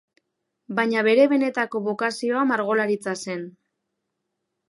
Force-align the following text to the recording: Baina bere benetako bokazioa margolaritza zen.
Baina 0.77 1.03
bere 1.07 1.25
benetako 1.33 1.81
bokazioa 1.89 2.47
margolaritza 2.53 3.15
zen. 3.27 3.43